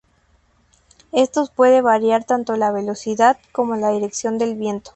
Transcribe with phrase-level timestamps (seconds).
[1.11, 4.89] Estos pueden variar tanto la velocidad, como la dirección del viento.